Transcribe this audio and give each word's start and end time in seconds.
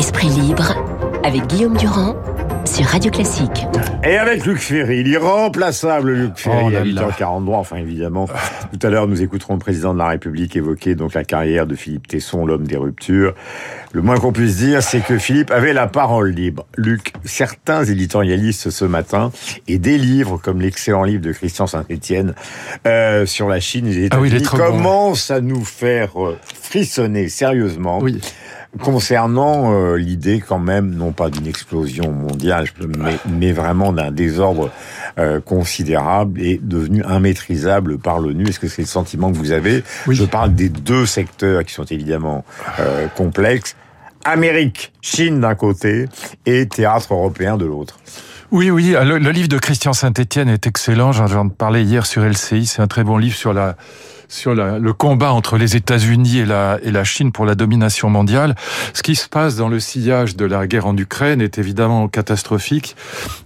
Esprit 0.00 0.28
libre 0.30 0.74
avec 1.24 1.46
Guillaume 1.46 1.76
Durand 1.76 2.16
sur 2.64 2.86
Radio 2.86 3.10
Classique. 3.10 3.66
Et 4.02 4.16
avec 4.16 4.46
Luc 4.46 4.58
Ferry, 4.58 5.02
l'irremplaçable 5.04 6.12
Luc 6.14 6.32
Ferry, 6.38 6.64
Oh 6.66 6.70
là 6.70 6.80
à 6.80 6.84
là. 6.84 7.08
8h43, 7.18 7.54
enfin 7.56 7.76
évidemment. 7.76 8.26
Tout 8.72 8.86
à 8.86 8.90
l'heure, 8.90 9.06
nous 9.06 9.20
écouterons 9.20 9.52
le 9.54 9.58
président 9.58 9.92
de 9.92 9.98
la 9.98 10.08
République 10.08 10.56
évoquer 10.56 10.94
donc 10.94 11.12
la 11.12 11.24
carrière 11.24 11.66
de 11.66 11.74
Philippe 11.74 12.08
Tesson, 12.08 12.46
l'homme 12.46 12.66
des 12.66 12.78
ruptures. 12.78 13.34
Le 13.92 14.00
moins 14.00 14.16
qu'on 14.18 14.32
puisse 14.32 14.56
dire, 14.56 14.82
c'est 14.82 15.00
que 15.00 15.18
Philippe 15.18 15.50
avait 15.50 15.74
la 15.74 15.86
parole 15.86 16.30
libre. 16.30 16.64
Luc, 16.78 17.12
certains 17.24 17.84
éditorialistes 17.84 18.70
ce 18.70 18.86
matin, 18.86 19.30
et 19.68 19.78
des 19.78 19.98
livres 19.98 20.38
comme 20.42 20.62
l'excellent 20.62 21.04
livre 21.04 21.22
de 21.22 21.32
Christian 21.32 21.66
Saint-Etienne 21.66 22.34
euh, 22.86 23.26
sur 23.26 23.48
la 23.48 23.60
Chine 23.60 23.86
et 23.86 23.92
les 23.92 24.08
Ah 24.12 24.18
oui, 24.20 24.30
bon. 24.30 24.44
commencent 24.56 25.30
à 25.30 25.42
nous 25.42 25.64
faire 25.64 26.22
euh, 26.24 26.38
frissonner 26.62 27.28
sérieusement 27.28 27.98
Oui. 28.00 28.18
Concernant 28.78 29.72
euh, 29.72 29.96
l'idée 29.96 30.42
quand 30.46 30.58
même, 30.58 30.94
non 30.94 31.12
pas 31.12 31.28
d'une 31.28 31.46
explosion 31.46 32.12
mondiale, 32.12 32.66
mais, 32.98 33.16
mais 33.28 33.52
vraiment 33.52 33.92
d'un 33.92 34.10
désordre 34.10 34.70
euh, 35.18 35.40
considérable 35.40 36.40
et 36.40 36.60
devenu 36.62 37.02
immaîtrisable 37.08 37.98
par 37.98 38.20
l'ONU. 38.20 38.48
Est-ce 38.48 38.60
que 38.60 38.68
c'est 38.68 38.82
le 38.82 38.88
sentiment 38.88 39.32
que 39.32 39.36
vous 39.36 39.52
avez? 39.52 39.82
Oui. 40.06 40.14
Je 40.14 40.24
parle 40.24 40.54
des 40.54 40.68
deux 40.68 41.06
secteurs 41.06 41.64
qui 41.64 41.74
sont 41.74 41.84
évidemment 41.84 42.44
euh, 42.78 43.08
complexes. 43.08 43.76
Amérique, 44.24 44.92
Chine 45.00 45.40
d'un 45.40 45.54
côté 45.54 46.06
et 46.46 46.68
théâtre 46.68 47.14
européen 47.14 47.56
de 47.56 47.64
l'autre. 47.64 47.98
Oui, 48.52 48.70
oui, 48.70 48.94
le, 49.00 49.18
le 49.18 49.30
livre 49.30 49.48
de 49.48 49.58
Christian 49.58 49.92
Saint-Etienne 49.92 50.48
est 50.48 50.66
excellent. 50.66 51.12
J'en 51.12 51.26
j'en 51.26 51.48
parlais 51.48 51.84
hier 51.84 52.04
sur 52.04 52.22
LCI. 52.22 52.66
C'est 52.66 52.82
un 52.82 52.88
très 52.88 53.04
bon 53.04 53.16
livre 53.16 53.36
sur 53.36 53.52
la 53.52 53.76
sur 54.30 54.54
le 54.54 54.92
combat 54.92 55.32
entre 55.32 55.58
les 55.58 55.76
États-Unis 55.76 56.38
et 56.38 56.46
la, 56.46 57.04
Chine 57.04 57.32
pour 57.32 57.44
la 57.44 57.54
domination 57.54 58.08
mondiale. 58.08 58.54
Ce 58.94 59.02
qui 59.02 59.16
se 59.16 59.28
passe 59.28 59.56
dans 59.56 59.68
le 59.68 59.80
sillage 59.80 60.36
de 60.36 60.44
la 60.44 60.66
guerre 60.66 60.86
en 60.86 60.96
Ukraine 60.96 61.40
est 61.40 61.58
évidemment 61.58 62.06
catastrophique. 62.08 62.94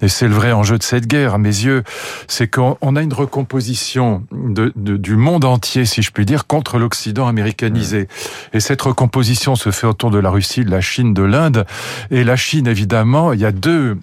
Et 0.03 0.09
c'est 0.09 0.29
le 0.29 0.35
vrai 0.35 0.53
enjeu 0.53 0.77
de 0.77 0.83
cette 0.83 1.07
guerre, 1.07 1.35
à 1.35 1.39
mes 1.39 1.49
yeux. 1.49 1.85
C'est 2.29 2.49
qu'on 2.49 2.77
on 2.83 2.97
a 2.97 3.03
une 3.03 3.15
recomposition 3.15 4.25
du 4.31 5.17
monde 5.17 5.45
entier, 5.47 5.87
si 5.87 6.03
je 6.03 6.11
puis 6.11 6.27
dire, 6.27 6.47
contre 6.47 6.79
l'Occident 6.79 7.27
américanisé. 7.27 8.09
Et 8.53 8.61
cette 8.61 8.83
recomposition 8.83 9.57
se 9.57 9.71
fait 9.71 9.87
autour 9.87 10.11
de 10.11 10.19
la 10.19 10.29
Russie, 10.29 10.65
de 10.65 10.71
la 10.71 10.83
Chine, 10.83 11.15
de 11.15 11.23
l'Inde. 11.23 11.65
Et 12.11 12.25
la 12.25 12.37
Chine, 12.37 12.67
évidemment, 12.67 13.33
il 13.33 13.41
y 13.41 13.47
a 13.47 13.53
deux, 13.53 13.97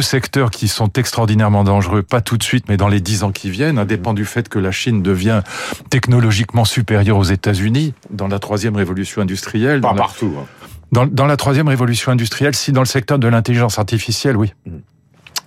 secteurs 0.00 0.50
qui 0.50 0.68
sont 0.68 0.90
extraordinairement 0.94 1.64
dangereux. 1.64 2.02
Pas 2.02 2.22
tout 2.22 2.38
de 2.38 2.42
suite, 2.42 2.64
mais 2.68 2.78
dans 2.78 2.88
les 2.88 3.00
dix 3.00 3.24
ans 3.24 3.32
qui 3.32 3.50
viennent, 3.50 3.78
indépend 3.78 4.14
du 4.14 4.24
fait 4.24 4.48
que 4.48 4.58
la 4.58 4.70
Chine 4.70 5.01
devient 5.02 5.42
technologiquement 5.90 6.64
supérieure 6.64 7.18
aux 7.18 7.24
États-Unis 7.24 7.94
dans 8.10 8.28
la 8.28 8.38
troisième 8.38 8.76
révolution 8.76 9.20
industrielle. 9.22 9.80
Pas 9.80 9.88
dans 9.88 9.94
la- 9.94 10.00
partout. 10.02 10.32
hein. 10.38 10.46
dans, 10.92 11.06
dans 11.06 11.26
la 11.26 11.36
troisième 11.36 11.68
révolution 11.68 12.12
industrielle, 12.12 12.54
si 12.54 12.72
dans 12.72 12.80
le 12.80 12.86
secteur 12.86 13.18
de 13.18 13.28
l'intelligence 13.28 13.78
artificielle, 13.78 14.36
oui. 14.36 14.52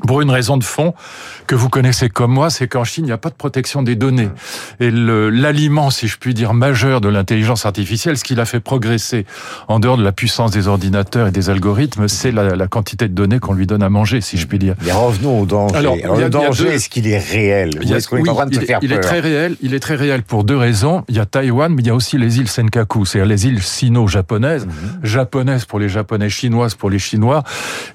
Mm. 0.04 0.08
Pour 0.08 0.22
une 0.22 0.30
raison 0.30 0.58
de 0.58 0.64
fond 0.64 0.94
que 1.48 1.56
vous 1.56 1.70
connaissez 1.70 2.10
comme 2.10 2.32
moi, 2.32 2.50
c'est 2.50 2.68
qu'en 2.68 2.84
Chine, 2.84 3.06
il 3.06 3.08
n'y 3.08 3.14
a 3.14 3.18
pas 3.18 3.30
de 3.30 3.36
protection 3.36 3.82
des 3.84 3.96
données. 3.96 4.30
Et 4.80 4.90
l'aliment, 4.92 5.90
si 5.90 6.08
je 6.08 6.18
puis 6.18 6.34
dire, 6.34 6.54
majeur 6.54 7.02
de 7.02 7.08
l'intelligence 7.10 7.66
artificielle, 7.66 8.18
ce 8.18 8.24
qui 8.24 8.36
l'a 8.36 8.46
fait 8.46 8.60
progresser 8.60 9.26
en 9.68 9.80
dehors 9.80 9.98
de 9.98 10.04
la 10.04 10.12
puissance 10.12 10.52
des 10.52 10.68
ordinateurs 10.68 11.28
et 11.28 11.32
des 11.32 11.50
algorithmes, 11.50 12.08
c'est 12.08 12.32
la, 12.32 12.56
la 12.56 12.68
quantité 12.68 13.08
de 13.08 13.14
données 13.14 13.40
qu'on 13.40 13.54
lui 13.54 13.68
donne 13.68 13.84
à 13.84 13.90
manger, 13.90 14.22
si 14.22 14.38
je 14.38 14.48
puis 14.48 14.60
dire. 14.60 14.76
Mais 14.84 14.92
revenons 14.92 15.40
au 15.42 15.46
danger. 15.46 15.76
Alors, 15.76 15.94
a- 16.04 16.20
le 16.20 16.30
danger, 16.30 16.64
deux- 16.66 16.72
est-ce 16.72 16.90
qu'il 16.90 17.08
est 17.08 17.18
réel? 17.20 17.72
Il 17.82 17.94
a- 17.94 17.98
est 17.98 18.14
en 18.30 18.36
train 18.36 18.46
de 18.48 18.54
il, 18.54 18.60
se 18.62 18.66
faire 18.66 18.80
il 18.82 18.92
est 18.92 19.00
très 19.00 19.20
réel. 19.20 19.56
Il 19.62 19.74
est 19.74 19.80
très 19.80 19.96
réel 19.96 20.24
pour 20.24 20.44
deux 20.44 20.58
raisons. 20.58 21.04
Il 21.10 21.16
y 21.16 21.20
a 21.20 21.26
Taïwan, 21.26 21.74
mais 21.74 21.82
il 21.84 21.88
y 21.88 21.92
a 21.92 21.96
aussi 21.96 22.18
les 22.18 22.40
îles 22.40 22.50
Senkaku, 22.50 23.06
c'est-à-dire 23.06 23.30
les 23.30 23.48
îles 23.48 23.62
sino-japonaises, 23.62 24.68
japonaises 25.04 25.66
pour 25.66 25.80
les 25.80 25.90
japonais, 25.90 26.30
chinoises 26.30 26.76
pour 26.76 26.90
les 26.90 27.00
chinois. 27.00 27.44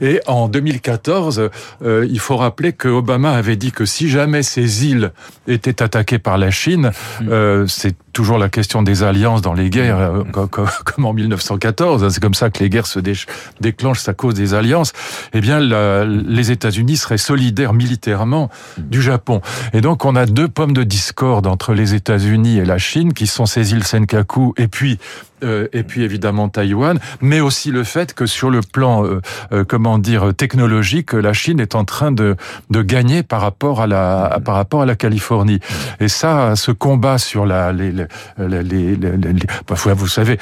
Et 0.01 0.21
en 0.27 0.49
2014, 0.49 1.39
euh, 1.83 1.90
il 2.09 2.21
faut 2.21 2.37
rappeler 2.37 2.73
que 2.73 2.89
Obama 2.89 3.33
avait 3.33 3.57
dit 3.57 3.73
que 3.73 3.85
si 3.85 4.09
jamais 4.09 4.43
ces 4.43 4.87
îles 4.87 5.13
étaient 5.47 5.83
attaquées 5.83 6.19
par 6.19 6.39
la 6.39 6.51
Chine, 6.51 6.93
euh, 7.29 7.67
c'est 7.67 7.97
toujours 8.13 8.39
la 8.39 8.49
question 8.49 8.83
des 8.83 9.03
alliances 9.03 9.43
dans 9.43 9.53
les 9.55 9.71
guerres, 9.71 9.99
euh, 9.99 10.25
co- 10.33 10.47
co- 10.49 10.65
comme 10.85 11.07
en 11.07 11.13
1914. 11.13 12.05
hein, 12.05 12.11
C'est 12.11 12.21
comme 12.23 12.35
ça 12.35 12.51
que 12.51 12.59
les 12.63 12.69
guerres 12.71 12.87
se 12.87 12.99
dé- 13.01 13.15
déclenchent 13.61 14.09
à 14.09 14.15
cause 14.15 14.35
des 14.35 14.55
alliances. 14.55 14.93
Eh 15.33 15.41
bien, 15.41 15.61
la- 15.61 16.05
les 16.05 16.51
États-Unis 16.51 16.97
seraient 16.97 17.19
solidaires 17.19 17.73
militairement 17.73 18.51
du 18.79 19.03
Japon. 19.03 19.41
Et 19.73 19.81
donc, 19.81 20.05
on 20.05 20.17
a 20.17 20.27
deux 20.27 20.49
pommes 20.49 20.73
de 20.73 20.83
discorde 20.85 21.47
entre 21.47 21.73
les 21.75 21.95
États-Unis 21.95 22.59
et 22.59 22.65
la 22.65 22.79
Chine, 22.79 23.13
qui 23.13 23.27
sont 23.27 23.47
ces 23.47 23.73
îles 23.73 23.85
Senkaku, 23.85 24.55
et 24.57 24.69
puis 24.69 24.99
euh, 25.43 25.69
et 25.73 25.85
puis 25.85 26.03
évidemment 26.03 26.51
Taïwan, 26.51 26.99
mais 27.23 27.41
aussi 27.41 27.71
le 27.71 27.83
fait 27.83 28.13
que 28.13 28.27
sur 28.27 28.51
le 28.51 28.61
plan, 28.61 29.07
euh, 29.07 29.23
euh, 29.53 29.65
comment 29.67 29.97
dire, 29.97 30.35
technologique, 30.37 31.15
la 31.15 31.33
Chine 31.33 31.61
est 31.61 31.75
en 31.75 31.87
train 31.87 32.13
de, 32.13 32.37
de 32.69 32.83
gagner 32.83 33.23
par 33.23 33.41
rapport 33.41 33.81
à 33.81 33.87
la, 33.87 34.39
par 34.45 34.55
rapport 34.57 34.83
à 34.83 34.87
la 34.87 34.97
Californie. 34.97 35.59
Et 35.99 36.09
ça, 36.09 36.57
ce 36.57 36.73
combat 36.73 37.17
sur 37.17 37.47
la, 37.47 37.73
les, 37.73 37.91
les, 38.39 38.63
les, 38.63 38.97
les, 38.97 39.17
les- 39.17 39.33
les- 39.33 39.47
parfois, 39.67 39.95
vous 39.95 40.07
savez, 40.09 40.39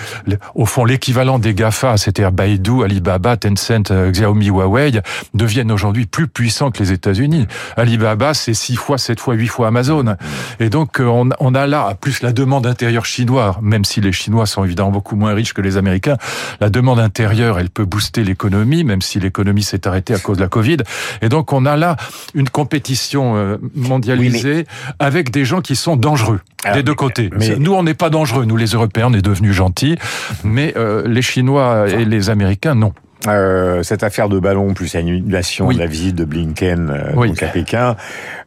au 0.55 0.67
fond, 0.67 0.85
l'équivalent 0.85 1.39
des 1.39 1.55
GAFA, 1.55 1.97
c'est-à-dire 1.97 2.33
Baidu, 2.33 2.83
Alibaba, 2.85 3.37
Tencent, 3.37 3.91
euh, 3.91 4.11
Xiaomi, 4.11 4.47
Huawei, 4.49 5.01
deviennent 5.35 5.73
aujourd'hui 5.73 6.07
plus 6.07 6.29
puissants 6.29 6.71
que 6.71 6.79
les 6.83 6.93
États-Unis. 6.93 7.47
Alibaba, 7.77 8.35
c'est 8.35 8.55
six 8.55 8.77
fois, 8.77 8.99
sept 8.99 9.21
fois, 9.21 9.35
huit 9.35 9.49
fois 9.49 9.69
Amazon. 9.69 10.17
Et 10.61 10.71
donc, 10.71 11.01
euh, 11.01 11.05
on, 11.07 11.29
on 11.41 11.55
a 11.55 11.67
là, 11.67 11.95
plus 12.01 12.23
la 12.23 12.33
demande 12.33 12.67
intérieure 12.67 13.05
chinoise, 13.05 13.55
même 13.63 13.85
si 13.85 14.01
les 14.01 14.13
Chinois 14.13 14.47
sont 14.47 14.65
évidemment 14.65 14.91
beaucoup 14.91 15.17
moins 15.17 15.35
riches 15.35 15.53
que 15.55 15.61
les 15.63 15.77
Américains, 15.77 16.17
la 16.61 16.71
demande 16.71 16.99
intérieure, 17.01 17.59
elle 17.59 17.71
peut 17.71 17.85
booster 17.85 18.25
l'économie, 18.25 18.85
même 18.85 19.03
si 19.03 19.21
l'économie 19.21 19.63
s'est 19.63 19.87
arrêtée 19.87 20.15
à 20.15 20.19
cause 20.19 20.37
de 20.39 20.43
la 20.43 20.49
Covid. 20.49 20.79
Et 21.23 21.29
donc, 21.29 21.53
on 21.53 21.67
a 21.67 21.77
là 21.77 21.97
une 22.35 22.49
compétition 22.49 23.37
euh, 23.37 23.57
mondialisée 23.75 24.67
avec 24.99 25.31
des 25.31 25.45
gens 25.45 25.61
qui 25.61 25.77
sont 25.77 25.97
dangereux 25.97 26.41
Alors, 26.65 26.77
des 26.77 26.83
deux 26.83 26.95
côtés. 26.95 27.31
mais- 27.39 27.48
Nous, 27.57 27.73
on 27.75 27.83
n'est 27.83 27.95
pas 27.95 28.11
dangereux. 28.11 28.45
Nous, 28.45 28.57
les 28.57 28.67
Européens, 28.69 29.07
on 29.11 29.15
est 29.15 29.23
devenus 29.23 29.53
gentils, 29.55 29.97
mais 30.45 30.75
euh, 30.77 31.07
les 31.07 31.23
Chinois 31.23 31.87
et 31.89 32.05
les 32.05 32.31
Américains, 32.31 32.75
non. 32.75 32.93
Euh, 33.27 33.83
cette 33.83 34.05
affaire 34.05 34.29
de 34.29 34.39
ballon 34.39 34.75
plus 34.75 34.95
annulation 34.95 35.67
Oui. 35.67 35.75
de 35.75 35.81
la 35.81 35.87
visite 35.87 36.15
de 36.15 36.25
Blinken 36.25 36.89
euh, 36.89 37.13
Oui. 37.17 37.29
donc 37.29 37.43
à 37.43 37.49
Pékin, 37.49 37.97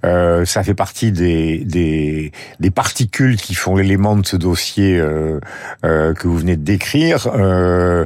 euh, 0.06 0.45
ça 0.45 0.63
fait 0.63 0.73
partie 0.73 1.11
des, 1.11 1.57
des, 1.66 2.31
des 2.61 2.72
particules 2.72 3.35
qui 3.35 3.53
font 3.53 3.75
l'élément 3.75 4.16
de 4.16 4.25
ce 4.25 4.38
dossier 4.38 4.97
euh, 4.97 5.41
euh, 5.84 6.13
que 6.13 6.25
vous 6.25 6.38
venez 6.38 6.56
de 6.56 6.63
décrire. 6.63 7.28
Euh, 7.35 8.06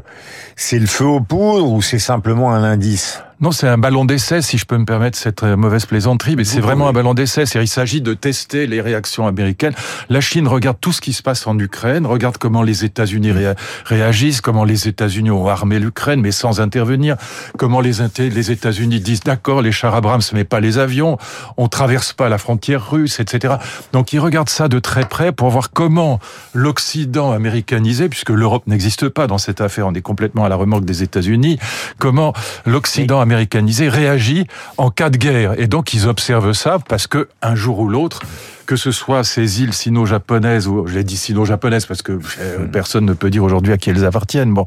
c'est 0.55 0.79
le 0.79 0.87
feu 0.87 1.05
aux 1.05 1.19
poudres 1.21 1.71
ou 1.71 1.83
c'est 1.83 1.99
simplement 1.99 2.51
un 2.51 2.63
indice? 2.63 3.21
Non, 3.41 3.51
c'est 3.51 3.67
un 3.67 3.77
ballon 3.77 4.05
d'essai, 4.05 4.41
si 4.41 4.57
je 4.57 4.65
peux 4.65 4.77
me 4.77 4.85
permettre 4.85 5.17
cette 5.17 5.43
euh, 5.43 5.57
mauvaise 5.57 5.85
plaisanterie, 5.85 6.37
mais 6.37 6.45
c'est 6.45 6.61
vraiment 6.61 6.87
un 6.87 6.93
ballon 6.93 7.13
d'essai. 7.13 7.45
C'est- 7.45 7.61
Il 7.61 7.67
s'agit 7.67 7.99
de 7.99 8.13
tester 8.13 8.65
les 8.65 8.79
réactions 8.79 9.27
américaines. 9.27 9.73
La 10.09 10.21
Chine 10.21 10.47
regarde 10.47 10.77
tout 10.79 10.93
ce 10.93 11.01
qui 11.01 11.11
se 11.11 11.21
passe 11.21 11.45
en 11.45 11.59
Ukraine, 11.59 12.05
regarde 12.05 12.37
comment 12.37 12.63
les 12.63 12.85
États-Unis 12.85 13.31
réa- 13.33 13.55
réagissent, 13.83 14.39
comment 14.39 14.63
les 14.63 14.87
États-Unis 14.87 15.31
ont 15.31 15.47
armé 15.49 15.79
l'Ukraine, 15.79 16.21
mais 16.21 16.31
sans 16.31 16.61
intervenir, 16.61 17.17
comment 17.57 17.81
les, 17.81 17.91
les 18.19 18.51
États-Unis 18.51 19.01
disent 19.01 19.19
d'accord, 19.19 19.61
les 19.61 19.73
chars 19.73 19.95
Abrams, 19.95 20.21
mais 20.31 20.45
pas 20.45 20.61
les 20.61 20.77
avions, 20.77 21.17
on 21.57 21.67
traverse 21.67 22.13
pas 22.13 22.29
la 22.29 22.37
frontière 22.37 22.89
russe, 22.89 23.19
etc. 23.19 23.55
Donc 23.91 24.13
ils 24.13 24.19
regardent 24.19 24.49
ça 24.49 24.69
de 24.69 24.79
très 24.79 25.03
près 25.05 25.33
pour 25.33 25.49
voir 25.49 25.71
comment 25.71 26.19
l'Occident 26.53 27.33
américanisé, 27.33 28.07
puisque 28.07 28.29
l'Europe 28.29 28.63
n'existe 28.67 29.09
pas 29.09 29.27
dans 29.27 29.37
cette 29.39 29.59
affaire, 29.59 29.87
on 29.87 29.93
est 29.93 30.01
complètement 30.01 30.45
à 30.45 30.49
la 30.49 30.55
remorque 30.55 30.85
des 30.85 31.03
États-Unis, 31.03 31.59
comment 31.99 32.31
l'Occident 32.65 33.24
américanisé 33.25 33.89
réagit 33.89 34.45
en 34.77 34.89
cas 34.91 35.09
de 35.09 35.17
guerre. 35.17 35.59
Et 35.59 35.67
donc 35.67 35.93
ils 35.93 36.07
observent 36.07 36.53
ça 36.53 36.77
parce 36.87 37.07
que 37.07 37.27
un 37.41 37.55
jour 37.55 37.79
ou 37.79 37.87
l'autre, 37.87 38.21
que 38.65 38.75
ce 38.75 38.91
soit 38.91 39.23
ces 39.23 39.61
îles 39.61 39.73
sino-japonaises, 39.73 40.67
ou 40.67 40.85
je 40.87 40.95
l'ai 40.95 41.03
dit 41.03 41.17
sino-japonaises 41.17 41.85
parce 41.85 42.01
que 42.01 42.13
euh, 42.39 42.65
personne 42.71 43.05
ne 43.05 43.13
peut 43.13 43.29
dire 43.29 43.43
aujourd'hui 43.43 43.73
à 43.73 43.77
qui 43.77 43.89
elles 43.89 44.05
appartiennent, 44.05 44.53
bon, 44.53 44.65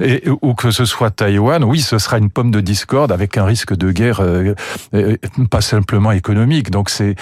et, 0.00 0.24
ou 0.42 0.54
que 0.54 0.70
ce 0.70 0.84
soit 0.84 1.10
Taïwan, 1.10 1.64
oui, 1.64 1.80
ce 1.80 1.98
sera 1.98 2.18
une 2.18 2.30
pomme 2.30 2.50
de 2.50 2.60
discorde 2.60 3.12
avec 3.12 3.38
un 3.38 3.44
risque 3.44 3.74
de 3.76 3.90
guerre 3.92 4.20
euh, 4.20 4.54
euh, 4.94 5.16
pas 5.50 5.60
simplement 5.60 6.12
économique. 6.12 6.70
Donc 6.70 6.90
c'est 6.90 7.14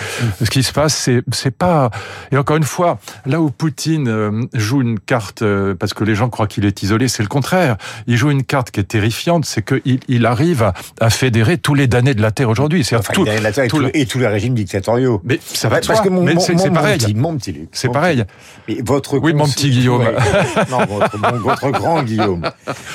ce 0.43 0.51
qui 0.51 0.63
se 0.63 0.73
passe, 0.73 0.95
c'est 0.95 1.23
c'est 1.33 1.51
pas. 1.57 1.91
Et 2.33 2.37
encore 2.37 2.57
une 2.57 2.65
fois, 2.65 2.99
là 3.27 3.41
où 3.41 3.51
Poutine 3.51 4.09
euh, 4.09 4.43
joue 4.55 4.83
une 4.83 4.99
carte 4.99 5.43
parce 5.79 5.95
que 5.95 6.05
les 6.05 6.15
gens 6.15 6.29
croient 6.29 6.47
qu'il 6.47 6.65
est 6.65 6.83
isolé, 6.83 7.09
c'est 7.09 7.23
le 7.23 7.29
contraire. 7.29 7.77
Il 8.07 8.17
joue 8.17 8.31
une 8.31 8.43
carte 8.45 8.71
qui 8.71 8.81
est 8.81 8.85
terrifiante, 8.85 9.45
c'est 9.45 9.63
qu'il 9.65 10.01
il 10.09 10.27
arrive 10.27 10.63
à, 10.63 10.75
à 11.01 11.11
fédérer 11.11 11.59
tous 11.59 11.75
les 11.75 11.87
damnés 11.87 12.15
de 12.15 12.23
la 12.23 12.31
terre 12.31 12.49
aujourd'hui. 12.49 12.85
C'est 12.85 12.97
Enfin, 12.97 13.13
tout, 13.13 13.27
y 13.27 13.31
a 13.31 13.41
la 13.41 13.53
terre 13.53 13.65
et, 13.65 13.69
tout 13.69 13.77
tous 13.77 13.83
le- 13.83 13.91
les- 13.95 14.01
et 14.03 14.07
tous 14.07 14.19
les 14.19 14.27
régimes 14.29 14.55
dictatoriaux. 14.55 15.21
mais 15.25 15.39
ça 15.43 15.69
va 15.69 15.81
de 15.81 15.87
Parce 15.87 16.01
que 16.01 16.09
mon, 16.23 16.41
c'est 16.41 16.71
pareil. 16.73 16.99
petit- 16.99 17.15
mon 17.15 17.37
petit 17.37 17.53
Luc, 17.53 17.69
C'est 17.73 17.89
pareil. 17.91 18.25
Mais 18.69 18.79
votre 18.85 19.19
Oui, 19.19 19.35
mon 19.35 19.47
petit 19.47 19.71
Guillaume. 19.71 20.01
Ouais. 20.03 20.15
non, 20.71 20.85
votre, 20.87 21.19
mon- 21.19 21.39
votre 21.39 21.71
grand 21.71 22.03
Guillaume. 22.03 22.41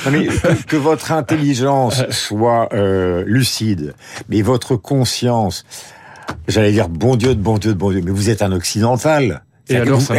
Non, 0.06 0.12
mais 0.12 0.28
que, 0.28 0.64
que 0.66 0.76
votre 0.78 1.12
intelligence 1.12 2.04
soit 2.10 2.70
euh, 2.74 3.24
lucide, 3.26 3.94
mais 4.30 4.42
votre 4.42 4.76
conscience, 4.76 5.66
j'allais 6.48 6.72
dire 6.72 6.90
bon 6.90 7.16
Dieu 7.16 7.36
de 7.36 7.42
bon 7.42 7.58
Dieu 7.58 7.74
de 7.74 7.78
bon 7.78 7.92
Dieu, 7.92 8.02
mais 8.04 8.12
vous 8.12 8.30
êtes 8.30 8.42
un 8.42 8.52
occidental. 8.52 9.44
Et 9.72 9.76
alors, 9.78 10.02
ça. 10.02 10.16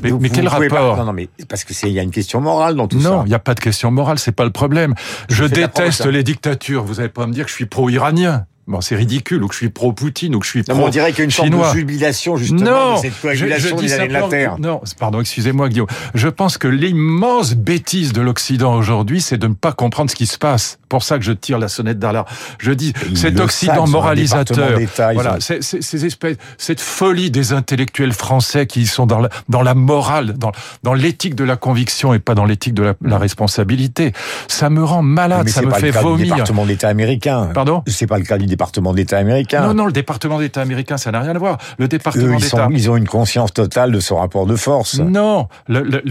Mais, 0.00 0.12
mais 0.12 0.28
quel 0.30 0.46
rapport 0.46 0.96
Non, 0.96 1.06
non, 1.06 1.12
mais 1.12 1.28
parce 1.48 1.64
que 1.64 1.74
c'est 1.74 1.88
il 1.88 1.92
y 1.92 1.98
a 1.98 2.04
une 2.04 2.12
question 2.12 2.40
morale 2.40 2.76
dans 2.76 2.86
tout 2.86 2.98
non, 2.98 3.02
ça. 3.02 3.10
Non, 3.10 3.22
il 3.24 3.30
n'y 3.30 3.34
a 3.34 3.40
pas 3.40 3.54
de 3.54 3.58
question 3.60 3.90
morale, 3.90 4.20
c'est 4.20 4.30
pas 4.30 4.44
le 4.44 4.52
problème. 4.52 4.94
Je 5.28 5.44
déteste 5.44 6.06
les 6.06 6.22
dictatures. 6.22 6.84
Vous 6.84 6.94
n'allez 6.94 7.08
pas 7.08 7.26
me 7.26 7.32
dire 7.32 7.44
que 7.46 7.50
je 7.50 7.56
suis 7.56 7.66
pro-iranien. 7.66 8.46
Bon, 8.68 8.80
c'est 8.80 8.94
ridicule, 8.94 9.42
ou 9.42 9.48
que 9.48 9.54
je 9.54 9.58
suis 9.58 9.70
pro-Poutine, 9.70 10.36
ou 10.36 10.38
que 10.38 10.46
je 10.46 10.50
suis 10.50 10.62
pro 10.62 10.76
On 10.76 10.88
dirait 10.88 11.10
qu'il 11.10 11.18
y 11.18 11.22
a 11.22 11.24
une 11.24 11.30
sorte 11.32 11.50
de 11.50 11.76
jubilation, 11.76 12.36
justement, 12.36 12.60
non, 12.60 12.94
de 12.94 13.00
cette 13.00 13.20
coagulation 13.20 13.76
je, 13.76 13.88
je 13.88 13.98
des 13.98 14.08
de 14.08 14.12
la 14.12 14.28
Terre. 14.28 14.56
Non, 14.60 14.80
pardon, 15.00 15.20
excusez-moi, 15.20 15.68
Guillaume. 15.68 15.88
Je 16.14 16.28
pense 16.28 16.58
que 16.58 16.68
l'immense 16.68 17.54
bêtise 17.54 18.12
de 18.12 18.20
l'Occident 18.20 18.76
aujourd'hui, 18.76 19.20
c'est 19.20 19.36
de 19.36 19.48
ne 19.48 19.54
pas 19.54 19.72
comprendre 19.72 20.10
ce 20.10 20.14
qui 20.14 20.26
se 20.26 20.38
passe. 20.38 20.78
pour 20.88 21.02
ça 21.02 21.18
que 21.18 21.24
je 21.24 21.32
tire 21.32 21.58
la 21.58 21.66
sonnette 21.66 21.98
d'alarme. 21.98 22.26
Je 22.58 22.70
dis, 22.70 22.92
cet 23.16 23.40
Occident 23.40 23.88
moralisateur, 23.88 24.78
voilà, 25.12 25.38
ces 25.40 26.04
espèces, 26.06 26.36
cette 26.56 26.80
folie 26.80 27.32
des 27.32 27.52
intellectuels 27.52 28.12
français 28.12 28.68
qui 28.68 28.86
sont 28.86 29.06
dans 29.06 29.18
la, 29.18 29.28
dans 29.48 29.62
la 29.62 29.74
morale, 29.74 30.34
dans, 30.38 30.52
dans 30.84 30.94
l'éthique 30.94 31.34
de 31.34 31.44
la 31.44 31.56
conviction 31.56 32.14
et 32.14 32.20
pas 32.20 32.36
dans 32.36 32.44
l'éthique 32.44 32.74
de 32.74 32.84
la, 32.84 32.94
la, 33.02 33.18
responsabilité, 33.18 34.12
ça 34.46 34.70
me 34.70 34.84
rend 34.84 35.02
malade, 35.02 35.48
ça 35.48 35.62
me 35.62 35.72
fait 35.72 35.90
vomir. 35.90 36.18
C'est 36.18 36.22
le 36.22 36.30
département 36.30 36.66
d'État 36.66 36.88
américain. 36.88 37.50
Pardon? 37.52 37.82
C'est 37.88 38.06
pas 38.06 38.18
le 38.18 38.24
cas 38.24 38.38
du 38.38 38.51
département 38.52 38.92
d'État 38.92 39.18
américain. 39.18 39.66
Non, 39.66 39.74
non, 39.74 39.86
le 39.86 39.92
département 39.92 40.38
d'État 40.38 40.60
américain, 40.60 40.96
ça 40.98 41.10
n'a 41.10 41.20
rien 41.20 41.34
à 41.34 41.38
voir. 41.38 41.58
Le 41.78 41.88
département 41.88 42.38
d'État. 42.38 42.68
Ils 42.70 42.90
ont 42.90 42.96
une 42.96 43.08
conscience 43.08 43.52
totale 43.52 43.92
de 43.92 44.00
ce 44.00 44.12
rapport 44.12 44.46
de 44.46 44.56
force. 44.56 44.98
Non, 44.98 45.48
le, 45.68 46.02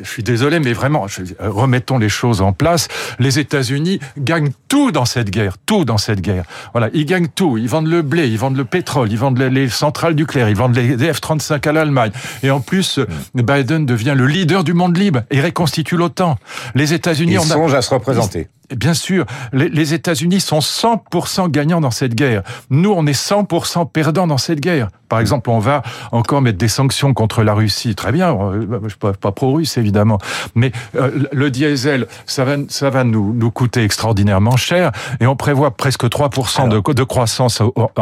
je 0.00 0.08
suis 0.08 0.22
désolé, 0.22 0.60
mais 0.60 0.72
vraiment, 0.72 1.06
remettons 1.40 1.98
les 1.98 2.08
choses 2.08 2.40
en 2.40 2.52
place. 2.52 2.88
Les 3.18 3.38
États-Unis 3.38 3.98
gagnent 4.16 4.52
tout 4.68 4.92
dans 4.92 5.04
cette 5.04 5.30
guerre, 5.30 5.56
tout 5.66 5.84
dans 5.84 5.98
cette 5.98 6.20
guerre. 6.20 6.44
Voilà, 6.72 6.88
ils 6.94 7.04
gagnent 7.04 7.28
tout. 7.28 7.58
Ils 7.58 7.68
vendent 7.68 7.88
le 7.88 8.02
blé, 8.02 8.28
ils 8.28 8.38
vendent 8.38 8.56
le 8.56 8.64
pétrole, 8.64 9.10
ils 9.10 9.18
vendent 9.18 9.38
les, 9.38 9.68
centrales 9.68 10.14
nucléaires, 10.14 10.48
ils 10.48 10.56
vendent 10.56 10.76
les 10.76 11.12
F-35 11.12 11.68
à 11.68 11.72
l'Allemagne. 11.72 12.12
Et 12.42 12.50
en 12.50 12.60
plus, 12.60 12.98
mm. 12.98 13.42
Biden 13.42 13.86
devient 13.86 14.14
le 14.16 14.26
leader 14.26 14.64
du 14.64 14.74
monde 14.74 14.96
libre 14.96 15.22
et 15.30 15.40
reconstitue 15.40 15.96
l'OTAN. 15.96 16.36
Les 16.74 16.94
États-Unis, 16.94 17.38
on 17.38 17.42
songe 17.42 17.74
à 17.74 17.82
se 17.82 17.90
représenter. 17.90 18.48
Bien 18.70 18.94
sûr, 18.94 19.26
les, 19.52 19.92
États-Unis 19.92 20.40
sont 20.40 20.60
100% 20.60 21.50
gagnants 21.50 21.80
dans 21.80 21.90
cette 21.90 22.14
guerre. 22.14 22.42
Nous, 22.70 22.90
on 22.90 23.06
est 23.06 23.12
100% 23.12 23.90
perdants 23.90 24.26
dans 24.26 24.38
cette 24.38 24.60
guerre. 24.60 24.88
Par 25.08 25.20
exemple, 25.20 25.50
on 25.50 25.58
va 25.58 25.82
encore 26.10 26.40
mettre 26.40 26.56
des 26.56 26.68
sanctions 26.68 27.12
contre 27.12 27.42
la 27.42 27.52
Russie. 27.52 27.94
Très 27.94 28.12
bien, 28.12 28.34
euh, 28.34 28.78
je 28.84 28.88
suis 28.88 28.98
pas, 28.98 29.12
pas 29.12 29.30
pro-russe 29.30 29.76
évidemment, 29.76 30.16
mais 30.54 30.72
euh, 30.96 31.24
le 31.32 31.50
diesel, 31.50 32.06
ça 32.24 32.46
va, 32.46 32.56
ça 32.68 32.88
va 32.88 33.04
nous, 33.04 33.34
nous 33.34 33.50
coûter 33.50 33.84
extraordinairement 33.84 34.56
cher, 34.56 34.90
et 35.20 35.26
on 35.26 35.36
prévoit 35.36 35.72
presque 35.72 36.04
3% 36.04 36.70
de, 36.70 36.92
de, 36.94 37.04
croissance 37.04 37.60
en, 37.60 37.92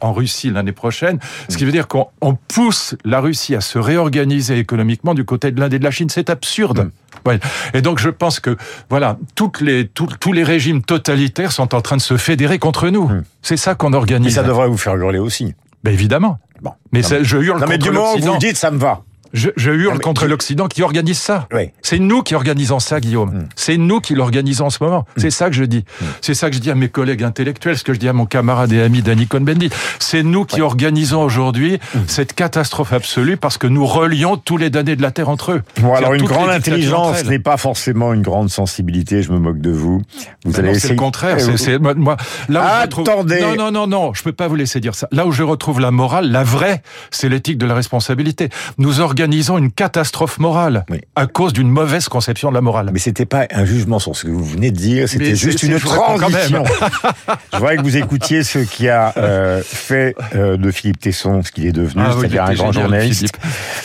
en, 0.00 0.12
Russie 0.12 0.50
l'année 0.50 0.72
prochaine, 0.72 1.20
ce 1.48 1.56
qui 1.56 1.64
veut 1.64 1.70
dire 1.70 1.86
qu'on 1.86 2.08
pousse 2.48 2.96
la 3.04 3.20
Russie 3.20 3.54
à 3.54 3.60
se 3.60 3.78
réorganiser 3.78 4.58
économiquement 4.58 5.14
du 5.14 5.24
côté 5.24 5.52
de 5.52 5.60
l'Inde 5.60 5.74
et 5.74 5.78
de 5.78 5.84
la 5.84 5.92
Chine. 5.92 6.08
C'est 6.08 6.30
absurde. 6.30 6.86
Mm. 6.86 6.90
Ouais. 7.26 7.38
Et 7.74 7.82
donc 7.82 7.98
je 7.98 8.10
pense 8.10 8.40
que 8.40 8.56
voilà, 8.90 9.18
toutes 9.34 9.60
les, 9.60 9.88
tous 9.88 10.32
les 10.32 10.44
régimes 10.44 10.82
totalitaires 10.82 11.52
sont 11.52 11.74
en 11.74 11.80
train 11.80 11.96
de 11.96 12.02
se 12.02 12.16
fédérer 12.16 12.58
contre 12.58 12.88
nous. 12.88 13.08
Hmm. 13.08 13.24
C'est 13.42 13.56
ça 13.56 13.74
qu'on 13.74 13.92
organise. 13.92 14.34
Ça 14.34 14.42
devrait 14.42 14.68
vous 14.68 14.76
faire 14.76 14.96
hurler 14.96 15.18
aussi. 15.18 15.54
Ben 15.84 15.92
évidemment. 15.92 16.38
Bon. 16.62 16.72
Mais 16.92 17.02
je 17.02 17.36
hurle 17.36 17.60
non, 17.60 17.66
mais 17.68 17.78
du 17.78 17.90
moment 17.90 18.14
où 18.14 18.20
vous 18.20 18.38
dites, 18.38 18.56
ça 18.56 18.70
me 18.70 18.78
va. 18.78 19.02
Je, 19.32 19.50
je 19.56 19.70
hurle 19.70 19.98
contre 20.00 20.26
l'Occident 20.26 20.66
qui 20.66 20.82
organise 20.82 21.18
ça. 21.18 21.48
Oui. 21.52 21.70
C'est 21.82 21.98
nous 21.98 22.22
qui 22.22 22.34
organisons 22.34 22.78
ça, 22.78 23.00
Guillaume. 23.00 23.30
Mm. 23.30 23.48
C'est 23.56 23.76
nous 23.76 24.00
qui 24.00 24.14
l'organisons 24.14 24.66
en 24.66 24.70
ce 24.70 24.82
moment. 24.82 25.06
Mm. 25.16 25.20
C'est 25.20 25.30
ça 25.30 25.50
que 25.50 25.56
je 25.56 25.64
dis. 25.64 25.84
Mm. 26.00 26.04
C'est 26.20 26.34
ça 26.34 26.50
que 26.50 26.56
je 26.56 26.60
dis 26.60 26.70
à 26.70 26.74
mes 26.74 26.88
collègues 26.88 27.22
intellectuels, 27.22 27.76
ce 27.76 27.84
que 27.84 27.92
je 27.92 27.98
dis 27.98 28.08
à 28.08 28.12
mon 28.12 28.26
camarade 28.26 28.72
et 28.72 28.80
ami 28.80 29.02
Danny 29.02 29.26
Cohn-Bendit. 29.26 29.70
C'est 29.98 30.22
nous 30.22 30.44
qui 30.44 30.60
organisons 30.60 31.22
aujourd'hui 31.22 31.78
cette 32.06 32.34
catastrophe 32.34 32.92
absolue 32.92 33.36
parce 33.36 33.58
que 33.58 33.66
nous 33.66 33.86
relions 33.86 34.36
tous 34.36 34.56
les 34.56 34.70
damnés 34.70 34.96
de 34.96 35.02
la 35.02 35.10
Terre 35.10 35.28
entre 35.28 35.52
eux. 35.52 35.62
Bon, 35.80 35.94
alors 35.94 36.14
une 36.14 36.24
grande 36.24 36.50
intelligence 36.50 37.24
n'est 37.24 37.38
pas 37.38 37.56
forcément 37.56 38.12
une 38.12 38.22
grande 38.22 38.50
sensibilité. 38.50 39.22
Je 39.22 39.32
me 39.32 39.38
moque 39.38 39.60
de 39.60 39.70
vous. 39.70 40.02
Vous 40.44 40.58
allez 40.58 40.78
C'est 40.78 40.90
le 40.90 40.96
contraire. 40.96 41.36
Eh, 41.38 41.56
c'est 41.56 41.78
moi, 41.78 42.16
là 42.48 42.80
Attendez. 42.80 43.40
Non, 43.40 43.56
non, 43.56 43.70
non, 43.70 43.86
non. 43.86 44.14
Je 44.14 44.22
peux 44.22 44.32
pas 44.32 44.48
vous 44.48 44.54
laisser 44.56 44.80
dire 44.80 44.94
ça. 44.94 45.08
Là 45.12 45.26
où 45.26 45.32
je 45.32 45.42
retrouve 45.42 45.80
la 45.80 45.90
morale, 45.90 46.30
la 46.30 46.44
vraie, 46.44 46.82
c'est 47.10 47.28
l'éthique 47.28 47.58
de 47.58 47.66
la 47.66 47.74
responsabilité. 47.74 48.48
Nous 48.78 49.00
organisons 49.00 49.25
une 49.26 49.70
catastrophe 49.70 50.38
morale 50.38 50.84
à 51.14 51.26
cause 51.26 51.52
d'une 51.52 51.68
mauvaise 51.68 52.08
conception 52.08 52.50
de 52.50 52.54
la 52.54 52.60
morale. 52.60 52.90
Mais 52.92 52.98
c'était 52.98 53.26
pas 53.26 53.46
un 53.50 53.64
jugement 53.64 53.98
sur 53.98 54.16
ce 54.16 54.24
que 54.24 54.30
vous 54.30 54.44
venez 54.44 54.70
de 54.70 54.76
dire, 54.76 55.08
c'était 55.08 55.34
juste 55.34 55.62
une 55.62 55.78
transition. 55.78 56.64
je 57.52 57.58
voudrais 57.58 57.76
que 57.76 57.82
vous 57.82 57.96
écoutiez 57.96 58.42
ce 58.42 58.58
qui 58.58 58.88
a 58.88 59.12
euh, 59.16 59.62
fait 59.64 60.14
euh, 60.34 60.56
de 60.56 60.70
Philippe 60.70 61.00
Tesson 61.00 61.42
ce 61.42 61.52
qu'il 61.52 61.66
est 61.66 61.72
devenu, 61.72 62.02
ah 62.06 62.14
c'est-à-dire 62.18 62.44
un 62.44 62.54
grand 62.54 62.72
journaliste. 62.72 63.38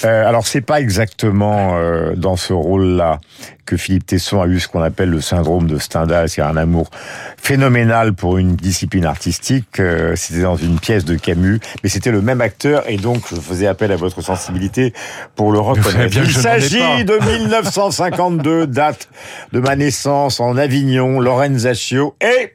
Euh, 0.04 0.28
alors 0.28 0.48
c'est 0.48 0.62
pas 0.62 0.80
exactement 0.80 1.76
euh, 1.76 2.16
dans 2.16 2.36
ce 2.36 2.54
rôle-là 2.54 3.20
que 3.66 3.78
Philippe 3.78 4.06
Tesson 4.06 4.42
a 4.42 4.48
eu 4.48 4.60
ce 4.60 4.68
qu'on 4.68 4.82
appelle 4.82 5.10
le 5.10 5.22
syndrome 5.22 5.68
de 5.68 5.78
Stendhal, 5.78 6.30
c'est 6.30 6.42
un 6.42 6.58
amour 6.58 6.90
phénoménal 7.38 8.14
pour 8.14 8.38
une 8.38 8.56
discipline 8.56 9.06
artistique. 9.06 9.80
Euh, 9.80 10.16
c'était 10.16 10.42
dans 10.42 10.56
une 10.56 10.80
pièce 10.80 11.06
de 11.06 11.16
Camus, 11.16 11.60
mais 11.84 11.90
c'était 11.90 12.12
le 12.12 12.22
même 12.22 12.42
acteur 12.42 12.84
et 12.88 12.98
donc 12.98 13.24
je 13.30 13.40
faisais 13.40 13.68
appel 13.68 13.92
à 13.92 13.96
votre 13.96 14.22
sensibilité 14.22 14.94
pour 15.36 15.52
le 15.52 15.60
reconnaître. 15.60 16.18
Il 16.18 16.32
s'agit 16.32 17.06
de 17.06 17.18
1952, 17.24 18.68
date 18.68 19.10
de 19.52 19.60
ma 19.60 19.76
naissance 19.76 20.40
en 20.40 20.58
Avignon, 20.58 21.20
Lorenzaccio 21.20 22.16
et... 22.22 22.54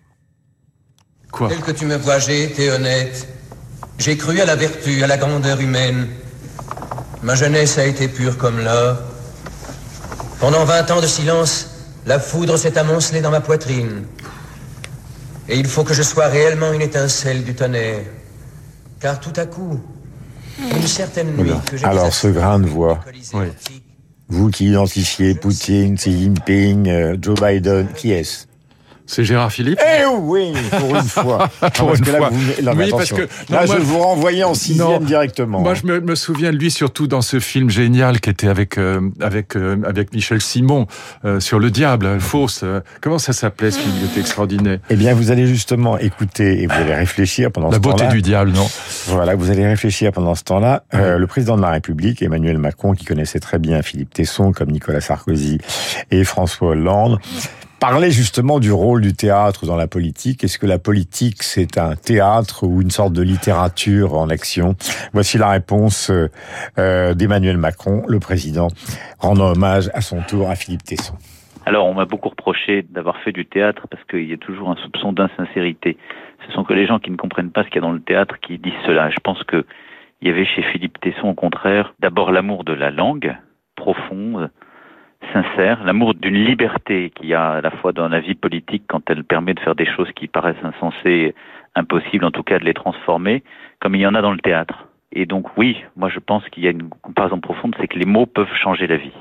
Quoi? 1.31 1.49
Tel 1.49 1.61
que 1.61 1.73
tu 1.73 1.85
me 1.85 1.97
vois, 1.97 2.19
j'ai 2.19 2.45
été 2.45 2.71
honnête. 2.71 3.29
J'ai 3.99 4.17
cru 4.17 4.41
à 4.41 4.45
la 4.45 4.57
vertu, 4.57 5.03
à 5.03 5.07
la 5.07 5.17
grandeur 5.17 5.61
humaine. 5.61 6.09
Ma 7.23 7.35
jeunesse 7.35 7.79
a 7.79 7.87
été 7.87 8.09
pure 8.09 8.37
comme 8.39 8.61
l'or. 8.63 8.99
Pendant 10.39 10.65
vingt 10.65 10.91
ans 10.91 11.01
de 11.01 11.07
silence, 11.07 11.71
la 12.05 12.21
foudre 12.21 12.59
s'est 12.59 12.77
amoncelée 12.77 13.21
dans 13.21 13.31
ma 13.31 13.41
poitrine. 13.41 14.05
Et 15.49 15.59
il 15.59 15.67
faut 15.67 15.85
que 15.85 15.95
je 15.95 16.03
sois 16.03 16.27
réellement 16.27 16.73
une 16.73 16.83
étincelle 16.83 17.43
du 17.43 17.55
tonnerre. 17.55 18.05
Car 19.01 19.19
tout 19.21 19.33
à 19.37 19.47
coup, 19.47 19.81
une 20.59 20.87
certaine 20.87 21.35
nuit 21.37 21.53
que 21.71 21.77
j'ai... 21.77 21.85
Alors, 21.85 22.13
ce 22.13 22.29
grain 22.29 22.59
de 22.59 22.67
voix, 22.67 23.01
vous 24.29 24.51
qui 24.51 24.69
identifiez 24.69 25.35
Poutine, 25.35 25.95
Xi 25.97 26.19
Jinping, 26.19 26.89
euh, 26.89 27.17
Joe 27.21 27.41
Biden, 27.41 27.89
qui 27.95 28.13
est-ce? 28.13 28.47
C'est 29.07 29.25
Gérard 29.25 29.53
Philippe 29.53 29.81
Eh 29.83 30.05
oui, 30.07 30.53
pour 30.71 30.97
une 30.97 31.03
fois. 31.03 31.49
pour 31.75 31.95
une 31.95 32.05
fois. 32.05 32.31
oui, 32.77 32.91
parce 32.91 33.13
que 33.13 33.29
là, 33.51 33.67
je 33.67 33.77
vous 33.79 33.99
renvoyais 33.99 34.45
en 34.45 34.55
sixième 34.55 35.05
directement. 35.05 35.61
Moi, 35.61 35.75
je 35.75 35.87
me, 35.87 36.15
souviens 36.15 36.51
de 36.51 36.57
lui 36.57 36.71
surtout 36.71 37.07
dans 37.07 37.21
ce 37.21 37.41
film 37.41 37.71
génial 37.71 38.21
qui 38.21 38.31
était 38.31 38.49
avec 38.49 38.79
euh, 38.79 39.01
avec 39.21 39.55
euh, 39.55 39.77
avec 39.87 40.13
Michel 40.15 40.41
Simon 40.41 40.87
euh, 41.25 41.41
sur 41.41 41.59
le 41.59 41.71
diable, 41.71 42.19
fausse. 42.21 42.65
comment 43.01 43.19
ça 43.19 43.33
s'appelait 43.33 43.71
ce 43.71 43.79
film 43.79 43.93
Il 44.01 44.07
était 44.07 44.21
extraordinaire? 44.21 44.79
Eh 44.91 44.97
bien, 44.97 45.15
vous 45.15 45.31
allez 45.31 45.47
justement 45.47 45.99
écouter 45.99 46.63
et 46.63 46.67
vous 46.67 46.75
allez 46.75 46.95
réfléchir 46.95 47.53
pendant 47.53 47.71
ce 47.71 47.79
temps-là. 47.79 47.97
La 47.97 48.05
beauté 48.05 48.15
du 48.15 48.23
diable, 48.23 48.51
non? 48.53 48.67
Voilà, 49.07 49.35
vous 49.35 49.51
allez 49.51 49.67
réfléchir 49.67 50.13
pendant 50.13 50.35
ce 50.35 50.45
temps-là. 50.45 50.85
le 50.93 51.27
président 51.27 51.57
de 51.57 51.63
la 51.63 51.71
République, 51.71 52.23
Emmanuel 52.23 52.59
Macron, 52.59 52.93
qui 52.93 53.05
connaissait 53.05 53.41
très 53.41 53.59
bien 53.59 53.83
Philippe 53.83 54.15
Tesson, 54.15 54.53
comme 54.53 54.71
Nicolas 54.71 55.01
Sarkozy 55.01 55.59
et 56.11 56.25
François 56.25 56.69
Hollande, 56.69 57.19
Parler 57.81 58.11
justement 58.11 58.59
du 58.59 58.73
rôle 58.73 59.03
du 59.03 59.13
théâtre 59.13 59.67
dans 59.67 59.77
la 59.77 59.87
politique. 59.87 60.43
Est-ce 60.43 60.59
que 60.59 60.67
la 60.67 60.79
politique, 60.79 61.43
c'est 61.43 61.77
un 61.77 61.95
théâtre 61.95 62.65
ou 62.67 62.81
une 62.81 62.91
sorte 62.91 63.13
de 63.13 63.21
littérature 63.21 64.15
en 64.15 64.31
action? 64.31 64.77
Voici 65.13 65.37
la 65.37 65.51
réponse 65.51 66.11
euh, 66.11 66.29
euh, 66.79 67.13
d'Emmanuel 67.13 67.59
Macron, 67.59 68.03
le 68.09 68.19
président, 68.19 68.69
rendant 69.19 69.53
hommage 69.53 69.91
à 69.93 70.01
son 70.01 70.23
tour 70.23 70.49
à 70.49 70.55
Philippe 70.55 70.85
Tesson. 70.85 71.15
Alors, 71.67 71.87
on 71.87 71.93
m'a 71.93 72.07
beaucoup 72.07 72.31
reproché 72.31 72.83
d'avoir 72.89 73.19
fait 73.19 73.33
du 73.33 73.45
théâtre 73.45 73.87
parce 73.91 74.03
qu'il 74.05 74.25
y 74.25 74.33
a 74.33 74.39
toujours 74.39 74.71
un 74.71 74.77
soupçon 74.77 75.13
d'insincérité. 75.13 75.99
Ce 76.47 76.53
sont 76.53 76.65
que 76.65 76.73
les 76.73 76.87
gens 76.87 76.99
qui 76.99 77.11
ne 77.11 77.17
comprennent 77.17 77.51
pas 77.51 77.65
ce 77.65 77.69
qu'il 77.69 77.77
y 77.77 77.79
a 77.79 77.83
dans 77.83 77.93
le 77.93 78.01
théâtre 78.01 78.37
qui 78.41 78.59
disent 78.59 78.73
cela. 78.87 79.11
Je 79.11 79.21
pense 79.23 79.43
que 79.45 79.67
il 80.23 80.29
y 80.29 80.31
avait 80.31 80.47
chez 80.47 80.63
Philippe 80.63 80.99
Tesson, 81.01 81.29
au 81.29 81.35
contraire, 81.35 81.93
d'abord 82.01 82.33
l'amour 82.33 82.65
de 82.65 82.73
la 82.73 82.91
langue 82.91 83.37
profonde, 83.75 84.51
sincère, 85.33 85.85
l'amour 85.85 86.15
d'une 86.15 86.45
liberté 86.45 87.11
qu'il 87.11 87.27
y 87.27 87.35
a 87.35 87.53
à 87.53 87.61
la 87.61 87.71
fois 87.71 87.93
dans 87.93 88.09
la 88.09 88.21
vie 88.21 88.35
politique 88.35 88.85
quand 88.87 89.09
elle 89.11 89.25
permet 89.25 89.55
de 89.55 89.61
faire 89.61 89.75
des 89.75 89.87
choses 89.87 90.11
qui 90.13 90.29
paraissent 90.29 90.63
insensées, 90.63 91.35
impossibles 91.75 92.25
en 92.25 92.31
tout 92.31 92.43
cas 92.43 92.59
de 92.59 92.65
les 92.65 92.75
transformer, 92.75 93.43
comme 93.81 93.95
il 93.95 94.01
y 94.01 94.07
en 94.07 94.15
a 94.15 94.23
dans 94.23 94.33
le 94.33 94.39
théâtre. 94.39 94.89
Et 95.13 95.27
donc 95.27 95.57
oui, 95.57 95.83
moi 95.97 96.09
je 96.09 96.19
pense 96.19 96.47
qu'il 96.49 96.65
y 96.65 96.69
a 96.69 96.71
une 96.71 96.89
comparaison 97.03 97.41
profonde, 97.41 97.75
c'est 97.81 97.89
que 97.89 97.99
les 97.99 98.07
mots 98.07 98.27
peuvent 98.27 98.53
changer 98.55 98.87
la 98.87 98.97
vie. 98.97 99.13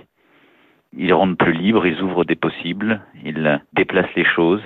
Ils 0.97 1.13
rendent 1.13 1.37
plus 1.37 1.53
libres, 1.53 1.85
ils 1.85 2.01
ouvrent 2.01 2.25
des 2.25 2.35
possibles, 2.35 3.01
ils 3.23 3.61
déplacent 3.73 4.15
les 4.15 4.25
choses, 4.25 4.63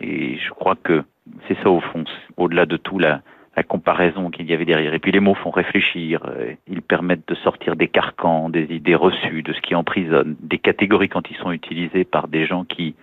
et 0.00 0.38
je 0.38 0.50
crois 0.50 0.76
que 0.76 1.04
c'est 1.48 1.60
ça 1.62 1.70
au 1.70 1.80
fond, 1.80 2.04
au-delà 2.36 2.66
de 2.66 2.76
tout 2.76 2.98
la, 2.98 3.20
la 3.56 3.62
comparaison 3.62 4.30
qu'il 4.30 4.48
y 4.48 4.54
avait 4.54 4.64
derrière. 4.64 4.94
Et 4.94 4.98
puis 4.98 5.12
les 5.12 5.20
mots 5.20 5.34
font 5.34 5.50
réfléchir, 5.50 6.22
euh, 6.26 6.54
ils 6.66 6.82
permettent 6.82 7.28
de 7.28 7.34
sortir 7.34 7.76
des 7.76 7.88
carcans, 7.88 8.48
des 8.48 8.64
idées 8.70 8.94
reçues, 8.94 9.42
de 9.42 9.52
ce 9.52 9.60
qui 9.60 9.74
emprisonne, 9.74 10.36
des 10.40 10.58
catégories 10.58 11.08
quand 11.08 11.30
ils 11.30 11.36
sont 11.36 11.52
utilisés 11.52 12.04
par 12.04 12.28
des 12.28 12.46
gens 12.46 12.64
qui, 12.64 12.94